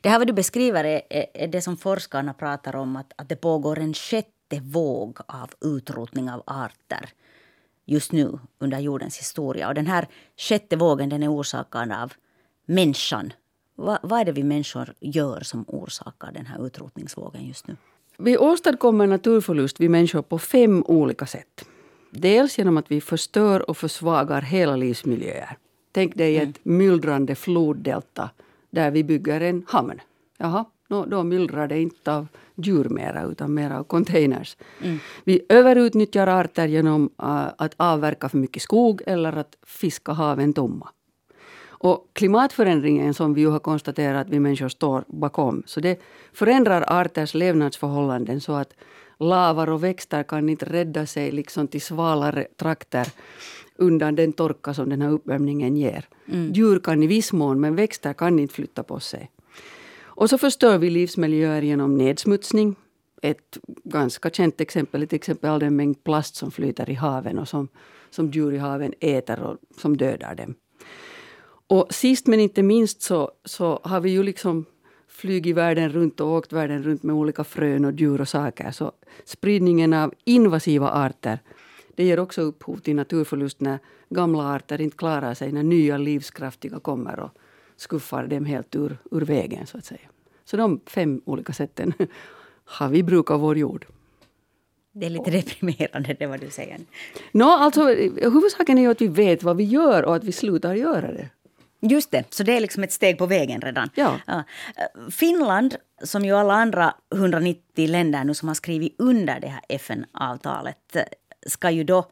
Det 0.00 0.08
här 0.08 0.18
vad 0.18 0.26
du 0.26 0.32
beskriver 0.32 0.84
är, 0.84 1.02
är 1.34 1.48
det 1.48 1.62
som 1.62 1.76
forskarna 1.76 2.34
pratar 2.34 2.76
om 2.76 2.96
att, 2.96 3.12
att 3.16 3.28
det 3.28 3.36
pågår 3.36 3.78
en 3.78 3.94
sjätte 3.94 4.60
våg 4.60 5.18
av 5.26 5.50
utrotning 5.60 6.30
av 6.30 6.42
arter 6.46 7.10
just 7.90 8.12
nu 8.12 8.38
under 8.58 8.78
jordens 8.78 9.18
historia. 9.18 9.68
Och 9.68 9.74
den 9.74 9.86
här 9.86 10.08
sjätte 10.36 10.76
vågen 10.76 11.08
den 11.08 11.22
är 11.22 11.32
orsakad 11.32 11.92
av 11.92 12.12
människan. 12.66 13.32
Va, 13.76 13.98
vad 14.02 14.20
är 14.20 14.24
det 14.24 14.32
vi 14.32 14.42
människor 14.42 14.94
gör 15.00 15.40
som 15.40 15.64
orsakar 15.68 16.32
den 16.32 16.46
här 16.46 16.66
utrotningsvågen 16.66 17.46
just 17.46 17.68
nu? 17.68 17.76
Vi 18.18 18.38
åstadkommer 18.38 19.06
naturförlust, 19.06 19.80
vi 19.80 19.88
människor, 19.88 20.22
på 20.22 20.38
fem 20.38 20.84
olika 20.86 21.26
sätt. 21.26 21.64
Dels 22.10 22.58
genom 22.58 22.76
att 22.76 22.90
vi 22.90 23.00
förstör 23.00 23.70
och 23.70 23.76
försvagar 23.76 24.42
hela 24.42 24.76
livsmiljöer. 24.76 25.56
Tänk 25.92 26.16
dig 26.16 26.36
ett 26.36 26.42
mm. 26.42 26.78
myllrande 26.78 27.34
floddelta 27.34 28.30
där 28.70 28.90
vi 28.90 29.04
bygger 29.04 29.40
en 29.40 29.64
hamn. 29.68 30.00
Jaha, 30.38 30.64
no, 30.88 31.06
då 31.06 31.22
myllrar 31.22 31.68
det 31.68 31.80
inte 31.80 32.12
av 32.12 32.26
djur 32.54 32.88
mera 32.88 33.22
utan 33.22 33.54
mer 33.54 33.70
av 33.70 33.84
containers. 33.84 34.56
Mm. 34.82 34.98
Vi 35.24 35.46
överutnyttjar 35.48 36.26
arter 36.26 36.66
genom 36.66 37.04
uh, 37.04 37.48
att 37.56 37.74
avverka 37.76 38.28
för 38.28 38.38
mycket 38.38 38.62
skog 38.62 39.02
eller 39.06 39.36
att 39.36 39.56
fiska 39.66 40.12
haven 40.12 40.52
tomma. 40.52 40.88
Och 41.82 42.06
klimatförändringen 42.12 43.14
som 43.14 43.34
vi 43.34 43.40
ju 43.40 43.48
har 43.48 43.58
konstaterat 43.58 44.26
att 44.26 44.32
vi 44.32 44.40
människor 44.40 44.68
står 44.68 45.04
bakom, 45.06 45.62
så 45.66 45.80
det 45.80 46.00
förändrar 46.32 47.00
arters 47.00 47.34
levnadsförhållanden 47.34 48.40
så 48.40 48.52
att 48.52 48.74
lavar 49.18 49.70
och 49.70 49.84
växter 49.84 50.22
kan 50.22 50.48
inte 50.48 50.66
rädda 50.66 51.06
sig 51.06 51.30
liksom 51.30 51.68
till 51.68 51.82
svalare 51.82 52.46
trakter 52.56 53.08
undan 53.80 54.14
den 54.14 54.32
torka 54.32 54.74
som 54.74 54.88
den 54.88 55.02
här 55.02 55.10
uppvärmningen 55.10 55.76
ger. 55.76 56.08
Mm. 56.26 56.52
Djur 56.52 56.78
kan 56.78 57.02
i 57.02 57.06
viss 57.06 57.32
mån, 57.32 57.60
men 57.60 57.76
växter 57.76 58.12
kan 58.12 58.38
inte 58.38 58.54
flytta 58.54 58.82
på 58.82 59.00
sig. 59.00 59.30
Och 60.20 60.30
så 60.30 60.38
förstör 60.38 60.78
vi 60.78 60.90
livsmiljöer 60.90 61.62
genom 61.62 61.98
nedsmutsning. 61.98 62.74
Ett 63.22 63.58
ganska 63.84 64.30
känt 64.30 64.60
exempel 64.60 65.02
är 65.02 65.06
till 65.06 65.16
exempel 65.16 65.50
all 65.50 65.60
den 65.60 65.76
mängd 65.76 66.04
plast 66.04 66.36
som 66.36 66.50
flyter 66.50 66.90
i 66.90 66.94
haven 66.94 67.38
och 67.38 67.48
som, 67.48 67.68
som 68.10 68.30
djur 68.30 68.52
i 68.54 68.58
haven 68.58 68.94
äter 69.00 69.40
och 69.40 69.56
som 69.80 69.96
dödar 69.96 70.34
dem. 70.34 70.54
Och 71.66 71.86
sist 71.90 72.26
men 72.26 72.40
inte 72.40 72.62
minst 72.62 73.02
så, 73.02 73.30
så 73.44 73.80
har 73.82 74.00
vi 74.00 74.10
ju 74.10 74.22
liksom 74.22 74.64
flugit 75.08 75.56
världen 75.56 75.88
runt 75.92 76.20
och 76.20 76.28
åkt 76.28 76.52
världen 76.52 76.82
runt 76.82 77.02
med 77.02 77.16
olika 77.16 77.44
frön 77.44 77.84
och 77.84 77.92
djur 77.92 78.20
och 78.20 78.28
saker. 78.28 78.70
Så 78.70 78.92
spridningen 79.24 79.92
av 79.92 80.14
invasiva 80.24 80.90
arter 80.90 81.38
det 81.96 82.04
ger 82.04 82.18
också 82.20 82.42
upphov 82.42 82.76
till 82.76 82.96
naturförlust 82.96 83.60
när 83.60 83.78
gamla 84.08 84.54
arter 84.54 84.80
inte 84.80 84.96
klarar 84.96 85.34
sig 85.34 85.52
när 85.52 85.62
nya 85.62 85.98
livskraftiga 85.98 86.80
kommer 86.80 87.20
och 87.20 87.30
skuffar 87.76 88.26
dem 88.26 88.44
helt 88.44 88.76
ur, 88.76 88.98
ur 89.10 89.20
vägen. 89.20 89.66
så 89.66 89.78
att 89.78 89.84
säga. 89.84 90.08
Så 90.44 90.56
de 90.56 90.80
fem 90.86 91.22
olika 91.24 91.52
sätten 91.52 91.92
har 92.64 92.88
vi 92.88 93.02
bruk 93.02 93.30
av 93.30 93.40
vår 93.40 93.58
jord. 93.58 93.86
Det 94.92 95.06
är 95.06 95.10
lite 95.10 95.30
deprimerande 95.30 96.16
det 96.18 96.26
vad 96.26 96.40
du 96.40 96.50
säger. 96.50 96.78
No, 97.32 97.44
alltså, 97.44 97.82
huvudsaken 98.22 98.78
är 98.78 98.88
att 98.88 99.00
vi 99.00 99.08
vet 99.08 99.42
vad 99.42 99.56
vi 99.56 99.64
gör 99.64 100.02
och 100.02 100.16
att 100.16 100.24
vi 100.24 100.32
slutar 100.32 100.74
göra 100.74 101.12
det. 101.12 101.28
Just 101.82 102.10
det, 102.10 102.34
så 102.34 102.42
det 102.42 102.56
är 102.56 102.60
liksom 102.60 102.82
ett 102.82 102.92
steg 102.92 103.18
på 103.18 103.26
vägen 103.26 103.60
redan. 103.60 103.90
Ja. 103.94 104.20
ja. 104.26 104.42
Finland, 105.10 105.76
som 106.02 106.24
ju 106.24 106.32
alla 106.32 106.54
andra 106.54 106.94
190 107.14 107.88
länder 107.88 108.24
nu 108.24 108.34
som 108.34 108.48
har 108.48 108.54
skrivit 108.54 108.94
under 108.98 109.40
det 109.40 109.48
här 109.48 109.60
FN-avtalet, 109.68 110.96
ska 111.46 111.70
ju 111.70 111.84
då 111.84 112.10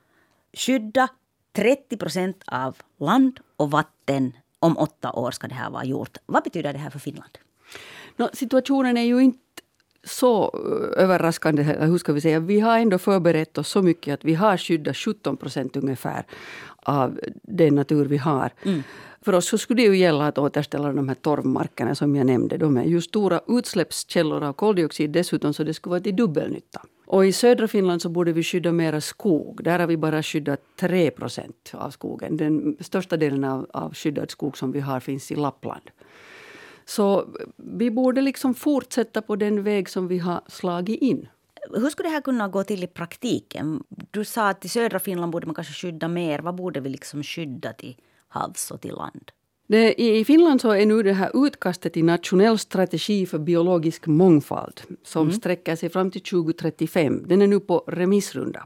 skydda 0.52 1.08
30 1.52 1.97
procent 1.97 2.42
av 2.47 2.76
land 3.00 3.40
och 3.56 3.70
vatten. 3.70 4.32
Om 4.61 4.78
åtta 4.78 5.12
år 5.12 5.30
ska 5.30 5.49
det 5.49 5.54
här 5.54 5.70
vara 5.70 5.85
gjort. 5.85 6.16
Vad 6.26 6.44
betyder 6.44 6.73
det 6.73 6.78
här 6.78 6.90
för 6.90 6.99
Finland? 6.99 7.38
No, 8.16 8.28
situationen 8.32 8.97
är 8.97 9.02
ju 9.02 9.20
inte 9.20 9.48
så 10.08 10.44
eh, 10.44 11.02
överraskande. 11.04 11.62
Hur 11.62 11.98
ska 11.98 12.12
vi 12.12 12.20
säga? 12.20 12.40
Vi 12.40 12.60
har 12.60 12.78
ändå 12.78 12.98
förberett 12.98 13.58
oss 13.58 13.68
så 13.68 13.82
mycket 13.82 14.14
att 14.14 14.24
vi 14.24 14.34
har 14.34 14.56
skyddat 14.56 14.96
17 14.96 15.36
procent 15.36 15.76
ungefär 15.76 16.24
av 16.82 17.20
den 17.42 17.74
natur 17.74 18.04
vi 18.04 18.16
har. 18.16 18.50
Mm. 18.62 18.82
För 19.22 19.34
oss 19.34 19.48
så 19.48 19.58
skulle 19.58 19.82
det 19.82 19.88
ju 19.88 19.96
gälla 19.96 20.26
att 20.26 20.38
återställa 20.38 20.92
de 20.92 21.08
här 21.08 21.14
torvmarkerna 21.14 21.94
som 21.94 22.16
jag 22.16 22.26
nämnde. 22.26 22.56
De 22.56 22.76
är 22.76 22.84
ju 22.84 23.00
stora 23.00 23.40
utsläppskällor 23.48 24.42
av 24.42 24.52
koldioxid 24.52 25.10
dessutom 25.10 25.54
så 25.54 25.64
det 25.64 25.74
skulle 25.74 25.90
vara 25.90 26.00
till 26.00 26.16
dubbelnytta. 26.16 26.80
Och 27.06 27.26
i 27.26 27.32
södra 27.32 27.68
Finland 27.68 28.02
så 28.02 28.08
borde 28.08 28.32
vi 28.32 28.42
skydda 28.42 28.72
mera 28.72 29.00
skog. 29.00 29.64
Där 29.64 29.78
har 29.78 29.86
vi 29.86 29.96
bara 29.96 30.22
skyddat 30.22 30.60
3 30.80 31.10
procent 31.10 31.70
av 31.72 31.90
skogen. 31.90 32.36
Den 32.36 32.76
största 32.80 33.16
delen 33.16 33.44
av, 33.44 33.66
av 33.72 33.94
skyddad 33.94 34.30
skog 34.30 34.58
som 34.58 34.72
vi 34.72 34.80
har 34.80 35.00
finns 35.00 35.32
i 35.32 35.36
Lappland. 35.36 35.90
Så 36.88 37.28
vi 37.57 37.90
borde 37.90 38.21
liksom 38.21 38.54
fortsätta 38.54 39.23
på 39.23 39.37
den 39.37 39.62
väg 39.62 39.88
som 39.88 40.09
vi 40.09 40.18
har 40.18 40.40
slagit 40.47 41.00
in. 41.00 41.28
Hur 41.75 41.90
skulle 41.90 42.09
det 42.09 42.12
här 42.12 42.21
kunna 42.21 42.49
gå 42.49 42.64
till 42.64 42.85
i 42.85 42.87
praktiken? 42.87 43.83
Du 44.11 44.25
sa 44.25 44.49
att 44.49 44.64
i 44.64 44.68
södra 44.68 44.99
Finland 44.99 45.33
borde 45.33 45.47
man 45.47 45.54
kanske 45.54 45.73
skydda 45.73 46.09
mer. 46.09 46.38
Vad 46.38 46.54
borde 46.54 46.80
vi 46.80 46.88
liksom 46.88 47.23
skydda 47.23 47.73
till 47.73 47.97
havs 48.28 48.71
och 48.71 48.80
till 48.80 48.95
land? 48.95 49.30
Det, 49.68 50.02
I 50.02 50.25
Finland 50.25 50.61
så 50.61 50.71
är 50.71 50.87
nu 50.87 51.02
det 51.02 51.12
här 51.12 51.47
utkastet 51.47 51.92
till 51.92 52.04
nationell 52.04 52.59
strategi 52.59 53.26
för 53.26 53.38
biologisk 53.38 54.07
mångfald 54.07 54.80
som 55.04 55.23
mm. 55.23 55.33
sträcker 55.33 55.76
sig 55.76 55.88
fram 55.88 56.11
till 56.11 56.23
2035. 56.23 57.25
Den 57.26 57.42
är 57.42 57.47
nu 57.47 57.61
på 57.61 57.85
remissrunda. 57.87 58.64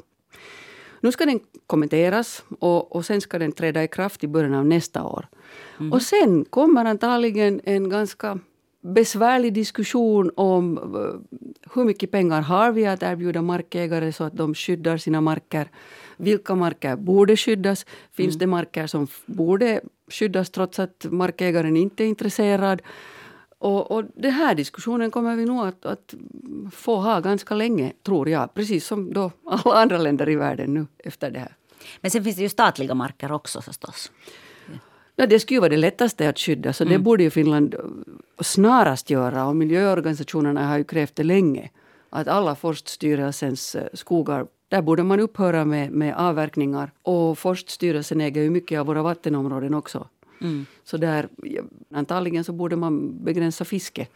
Nu 1.02 1.12
ska 1.12 1.26
den 1.26 1.40
kommenteras 1.66 2.44
och, 2.58 2.96
och 2.96 3.06
sen 3.06 3.20
ska 3.20 3.38
den 3.38 3.52
träda 3.52 3.84
i 3.84 3.88
kraft 3.88 4.24
i 4.24 4.28
början 4.28 4.54
av 4.54 4.66
nästa 4.66 5.04
år. 5.04 5.26
Mm. 5.80 5.92
Och 5.92 6.02
sen 6.02 6.44
kommer 6.44 6.84
antagligen 6.84 7.60
en 7.64 7.88
ganska 7.88 8.38
besvärlig 8.82 9.52
diskussion 9.52 10.30
om 10.36 10.78
eh, 10.78 11.38
hur 11.74 11.84
mycket 11.84 12.10
pengar 12.10 12.40
har 12.40 12.72
vi 12.72 12.86
att 12.86 13.02
erbjuda 13.02 13.42
markägare 13.42 14.12
så 14.12 14.24
att 14.24 14.36
de 14.36 14.54
skyddar 14.54 14.96
sina 14.96 15.20
marker. 15.20 15.68
Vilka 16.16 16.54
marker 16.54 16.96
borde 16.96 17.36
skyddas? 17.36 17.86
Finns 18.12 18.34
mm. 18.34 18.38
det 18.38 18.46
marker 18.46 18.86
som 18.86 19.06
borde 19.26 19.80
skyddas 20.10 20.50
trots 20.50 20.78
att 20.78 21.06
markägaren 21.10 21.76
inte 21.76 22.04
är 22.04 22.08
intresserad? 22.08 22.82
Och, 23.62 23.90
och 23.90 24.04
den 24.14 24.30
här 24.30 24.54
diskussionen 24.54 25.10
kommer 25.10 25.36
vi 25.36 25.44
nog 25.44 25.66
att, 25.66 25.86
att, 25.86 26.14
få 26.72 26.96
ha 26.96 27.20
ganska 27.20 27.54
länge, 27.54 27.92
tror 28.02 28.28
jag. 28.28 28.54
Precis 28.54 28.86
som 28.86 29.12
då 29.12 29.30
alla 29.46 29.74
andra 29.74 29.98
länder 29.98 30.28
i 30.28 30.36
världen 30.36 30.74
nu 30.74 30.86
efter 30.98 31.30
det 31.30 31.38
här. 31.38 31.56
Men 32.00 32.10
sen 32.10 32.24
finns 32.24 32.36
det 32.36 32.42
ju 32.42 32.48
statliga 32.48 32.94
marker 32.94 33.32
också 33.32 33.60
förstås. 33.60 34.12
Ja, 35.16 35.26
det 35.26 35.40
skulle 35.40 35.56
ju 35.56 35.60
vara 35.60 35.70
det 35.70 35.76
lättaste 35.76 36.28
att 36.28 36.38
skydda, 36.38 36.72
så 36.72 36.84
mm. 36.84 36.92
det 36.92 36.98
borde 36.98 37.22
ju 37.22 37.30
Finland 37.30 37.74
snarast 38.40 39.10
göra. 39.10 39.46
Och 39.46 39.56
miljöorganisationerna 39.56 40.66
har 40.68 40.78
ju 40.78 40.84
krävt 40.84 41.16
det 41.16 41.24
länge. 41.24 41.70
Att 42.10 42.28
alla 42.28 42.54
Forststyrelsens 42.54 43.74
eh, 43.74 43.86
skogar 43.94 44.46
där 44.68 44.82
borde 44.82 45.02
man 45.02 45.20
upphöra 45.20 45.64
med, 45.64 45.90
med 45.90 46.16
avverkningar. 46.16 46.90
Och 47.02 47.38
Forststyrelsen 47.38 48.20
äger 48.20 48.42
ju 48.42 48.50
mycket 48.50 48.80
av 48.80 48.86
våra 48.86 49.02
vattenområden 49.02 49.74
också. 49.74 50.08
Mm. 50.40 50.66
Så 50.84 50.96
där, 50.96 51.28
antagligen 51.94 52.44
så 52.44 52.52
borde 52.52 52.76
man 52.76 53.24
begränsa 53.24 53.64
fiske 53.64 54.06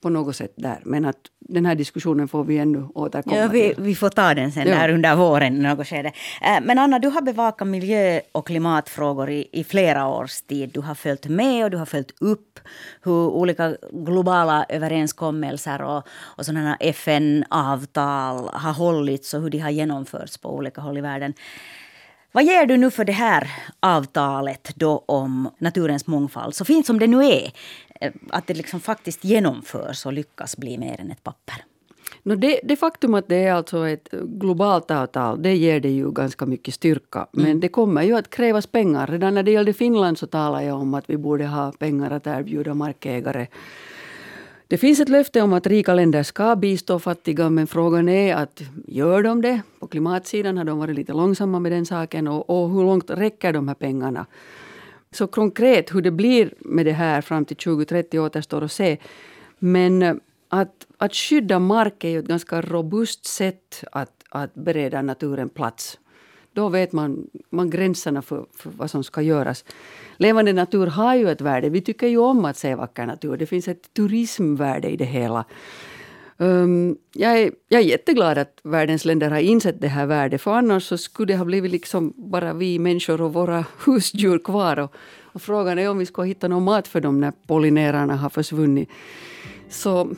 på 0.00 0.08
något 0.08 0.36
sätt 0.36 0.52
där. 0.56 0.80
Men 0.84 1.04
att 1.04 1.18
den 1.38 1.66
här 1.66 1.74
diskussionen 1.74 2.28
får 2.28 2.44
vi 2.44 2.58
ännu 2.58 2.88
återkomma 2.94 3.36
ja, 3.36 3.48
vi, 3.48 3.74
till. 3.74 3.82
Vi 3.82 3.94
får 3.94 4.08
ta 4.08 4.34
den 4.34 4.52
sen 4.52 4.66
ja. 4.66 4.74
där 4.74 4.88
under 4.88 5.16
våren 5.16 5.56
i 5.56 5.60
något 5.60 5.86
skede. 5.86 6.12
Eh, 6.42 6.60
men 6.62 6.78
Anna, 6.78 6.98
du 6.98 7.08
har 7.08 7.22
bevakat 7.22 7.68
miljö 7.68 8.20
och 8.32 8.46
klimatfrågor 8.46 9.30
i, 9.30 9.48
i 9.52 9.64
flera 9.64 10.08
års 10.08 10.40
tid. 10.40 10.70
Du 10.74 10.80
har 10.80 10.94
följt 10.94 11.26
med 11.26 11.64
och 11.64 11.70
du 11.70 11.76
har 11.76 11.86
följt 11.86 12.14
upp 12.20 12.60
hur 13.02 13.12
olika 13.12 13.76
globala 13.92 14.66
överenskommelser 14.68 15.82
och, 15.82 16.08
och 16.08 16.46
sådana 16.46 16.76
FN-avtal 16.80 18.48
har 18.52 18.72
hållits 18.72 19.34
och 19.34 19.42
hur 19.42 19.50
de 19.50 19.58
har 19.58 19.70
genomförts 19.70 20.38
på 20.38 20.54
olika 20.54 20.80
håll 20.80 20.98
i 20.98 21.00
världen. 21.00 21.34
Vad 22.32 22.44
ger 22.44 22.66
du 22.66 22.76
nu 22.76 22.90
för 22.90 23.04
det 23.04 23.12
här 23.12 23.50
avtalet 23.80 24.72
då 24.74 25.04
om 25.06 25.50
naturens 25.58 26.06
mångfald, 26.06 26.54
så 26.54 26.64
fint 26.64 26.86
som 26.86 26.98
det 26.98 27.06
nu 27.06 27.24
är? 27.24 27.52
Eh, 28.00 28.12
att 28.30 28.46
det 28.46 28.54
liksom 28.54 28.80
faktiskt 28.80 29.24
genomförs 29.24 30.06
och 30.06 30.12
lyckas 30.12 30.56
bli 30.56 30.78
mer 30.78 31.00
än 31.00 31.10
ett 31.10 31.24
papper? 31.24 31.64
No 32.22 32.34
det, 32.34 32.60
det 32.62 32.76
faktum 32.76 33.14
att 33.14 33.28
det 33.28 33.36
är 33.36 33.52
alltså 33.52 33.88
ett 33.88 34.08
globalt 34.12 34.90
avtal, 34.90 35.42
det 35.42 35.56
ger 35.56 35.80
det 35.80 35.90
ju 35.90 36.10
ganska 36.10 36.46
mycket 36.46 36.74
styrka. 36.74 37.26
Men 37.32 37.44
mm. 37.44 37.60
det 37.60 37.68
kommer 37.68 38.02
ju 38.02 38.16
att 38.16 38.30
krävas 38.30 38.66
pengar. 38.66 39.06
Redan 39.06 39.34
när 39.34 39.42
det 39.42 39.50
gällde 39.50 39.72
Finland 39.72 40.18
så 40.18 40.26
talade 40.26 40.64
jag 40.64 40.80
om 40.80 40.94
att 40.94 41.10
vi 41.10 41.16
borde 41.16 41.46
ha 41.46 41.72
pengar 41.72 42.10
att 42.10 42.26
erbjuda 42.26 42.74
markägare. 42.74 43.46
Det 44.70 44.78
finns 44.78 45.00
ett 45.00 45.08
löfte 45.08 45.42
om 45.42 45.52
att 45.52 45.66
rika 45.66 45.94
länder 45.94 46.22
ska 46.22 46.56
bistå 46.56 46.98
fattiga, 46.98 47.50
men 47.50 47.66
frågan 47.66 48.08
är 48.08 48.34
att 48.34 48.62
gör 48.86 49.22
de 49.22 49.42
det? 49.42 49.62
På 49.78 49.86
klimatsidan 49.86 50.56
har 50.56 50.64
de 50.64 50.78
varit 50.78 50.96
lite 50.96 51.12
långsamma 51.12 51.60
med 51.60 51.72
den 51.72 51.86
saken 51.86 52.28
och, 52.28 52.50
och 52.50 52.70
hur 52.70 52.82
långt 52.82 53.10
räcker 53.10 53.52
de 53.52 53.68
här 53.68 53.74
pengarna? 53.74 54.26
Så 55.10 55.26
konkret 55.26 55.94
hur 55.94 56.02
det 56.02 56.10
blir 56.10 56.54
med 56.58 56.86
det 56.86 56.92
här 56.92 57.20
fram 57.20 57.44
till 57.44 57.56
2030 57.56 58.20
återstår 58.20 58.64
att 58.64 58.72
se. 58.72 58.96
Men 59.58 60.02
eh, 60.02 60.14
att, 60.48 60.86
att 60.98 61.14
skydda 61.14 61.58
mark 61.58 62.04
är 62.04 62.08
ju 62.08 62.18
ett 62.18 62.28
ganska 62.28 62.60
robust 62.60 63.26
sätt 63.26 63.84
att, 63.92 64.24
att 64.30 64.54
bereda 64.54 65.02
naturen 65.02 65.48
plats. 65.48 65.98
Då 66.58 66.68
vet 66.68 66.92
man, 66.92 67.26
man 67.50 67.70
gränserna 67.70 68.22
för, 68.22 68.46
för 68.54 68.70
vad 68.70 68.90
som 68.90 69.04
ska 69.04 69.22
göras. 69.22 69.64
Levande 70.16 70.52
natur 70.52 70.86
har 70.86 71.14
ju 71.14 71.30
ett 71.30 71.40
värde. 71.40 71.68
Vi 71.68 71.80
tycker 71.80 72.06
ju 72.06 72.18
om 72.18 72.44
att 72.44 72.56
se 72.56 72.74
vacker 72.74 73.06
natur. 73.06 73.36
Det 73.36 73.46
finns 73.46 73.68
ett 73.68 73.94
turismvärde 73.94 74.88
i 74.88 74.96
det 74.96 75.04
hela. 75.04 75.44
Um, 76.36 76.96
jag, 77.12 77.38
är, 77.38 77.50
jag 77.68 77.80
är 77.80 77.84
jätteglad 77.84 78.38
att 78.38 78.60
världens 78.62 79.04
länder 79.04 79.30
har 79.30 79.38
insett 79.38 79.80
det 79.80 79.88
här 79.88 80.06
värdet. 80.06 80.42
För 80.42 80.54
annars 80.54 80.82
så 80.82 80.98
skulle 80.98 81.32
det 81.32 81.38
ha 81.38 81.44
blivit 81.44 81.70
liksom 81.70 82.12
bara 82.16 82.52
vi 82.52 82.78
människor 82.78 83.20
och 83.20 83.32
våra 83.32 83.64
husdjur 83.86 84.38
kvar. 84.38 84.78
Och, 84.78 84.94
och 85.22 85.42
frågan 85.42 85.78
är 85.78 85.90
om 85.90 85.98
vi 85.98 86.06
ska 86.06 86.22
hitta 86.22 86.48
någon 86.48 86.64
mat 86.64 86.88
för 86.88 87.00
dem 87.00 87.20
när 87.20 87.32
pollinerarna 87.46 88.16
har 88.16 88.30
försvunnit. 88.30 88.88
Så 89.68 90.10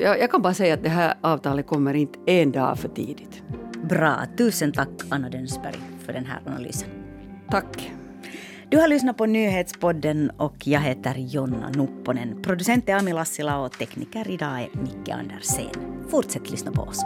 jag, 0.00 0.18
jag 0.18 0.30
kan 0.30 0.42
bara 0.42 0.54
säga 0.54 0.74
att 0.74 0.82
det 0.82 0.88
här 0.88 1.14
avtalet 1.20 1.66
kommer 1.66 1.94
inte 1.94 2.18
en 2.26 2.52
dag 2.52 2.78
för 2.78 2.88
tidigt. 2.88 3.42
Bra. 3.88 4.26
Tusen 4.36 4.72
tack 4.72 4.88
Anna 5.08 5.28
Dönsberg 5.28 5.78
för 6.06 6.12
den 6.12 6.24
här 6.24 6.40
analysen. 6.46 6.88
Tack. 7.50 7.92
Du 8.68 8.76
har 8.76 8.88
lyssnat 8.88 9.16
på 9.16 9.26
Nyhetspodden 9.26 10.30
och 10.30 10.66
jag 10.66 10.80
heter 10.80 11.14
Jonna 11.14 11.70
Nupponen. 11.70 12.42
Producent 12.42 12.88
är 12.88 12.94
Ami 12.94 13.12
Lassila 13.12 13.58
och 13.58 13.72
tekniker 13.72 14.30
idag 14.30 14.60
är 14.60 14.68
Micke 14.82 15.08
Andersén. 15.08 16.04
Fortsätt 16.10 16.50
lyssna 16.50 16.72
på 16.72 16.82
oss. 16.82 17.04